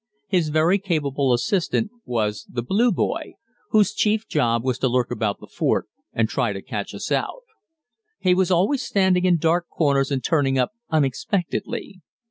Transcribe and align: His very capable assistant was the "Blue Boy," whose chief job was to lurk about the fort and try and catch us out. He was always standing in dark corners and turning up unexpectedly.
His 0.27 0.49
very 0.49 0.79
capable 0.79 1.31
assistant 1.31 1.91
was 2.05 2.47
the 2.49 2.63
"Blue 2.63 2.91
Boy," 2.91 3.33
whose 3.69 3.93
chief 3.93 4.27
job 4.27 4.63
was 4.63 4.79
to 4.79 4.87
lurk 4.89 5.11
about 5.11 5.39
the 5.39 5.45
fort 5.45 5.85
and 6.11 6.27
try 6.27 6.49
and 6.49 6.65
catch 6.65 6.95
us 6.95 7.11
out. 7.11 7.43
He 8.17 8.33
was 8.33 8.49
always 8.49 8.81
standing 8.81 9.25
in 9.25 9.37
dark 9.37 9.69
corners 9.69 10.09
and 10.09 10.23
turning 10.23 10.57
up 10.57 10.71
unexpectedly. 10.89 12.01